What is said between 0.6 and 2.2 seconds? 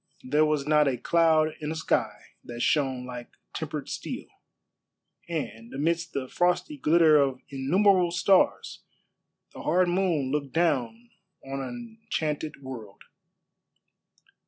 not a cloud in a sky